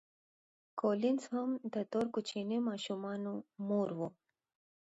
[0.79, 3.33] کولینز هم د دوو کوچنیو ماشومانو
[3.67, 4.09] مور وه.